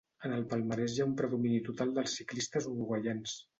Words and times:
En 0.27 0.31
el 0.37 0.45
palmarès 0.53 0.95
hi 0.95 1.03
ha 1.03 1.07
un 1.09 1.13
predomini 1.19 1.61
total 1.69 1.93
dels 1.99 2.19
ciclistes 2.23 2.71
uruguaians. 2.75 3.41